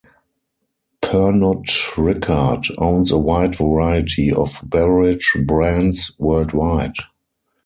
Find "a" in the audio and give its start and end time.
3.11-3.19